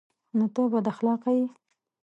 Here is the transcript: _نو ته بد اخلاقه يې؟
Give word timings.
_نو 0.37 0.45
ته 0.53 0.61
بد 0.71 0.85
اخلاقه 0.93 1.31
يې؟ 1.37 1.45